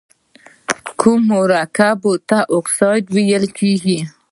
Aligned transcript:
کومو 0.99 1.21
مرکبونو 1.31 2.23
ته 2.29 2.37
اکساید 2.57 3.05
ویل 3.15 3.45
کیږي؟ 3.57 3.99